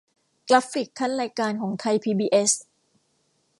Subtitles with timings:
[0.49, 2.51] กราฟิกคั่นรายการของไทยพีบีเอส